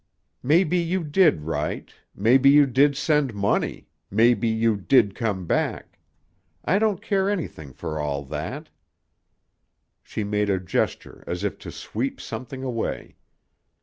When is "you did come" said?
4.47-5.45